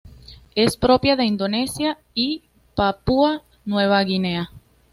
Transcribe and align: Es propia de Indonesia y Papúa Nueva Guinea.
Es 0.55 0.77
propia 0.77 1.15
de 1.15 1.25
Indonesia 1.25 1.99
y 2.15 2.41
Papúa 2.75 3.43
Nueva 3.65 4.01
Guinea. 4.03 4.49